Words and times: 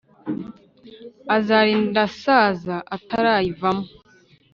azarinda 1.35 1.99
asaza 2.09 2.75
atarayivamo 2.95 3.85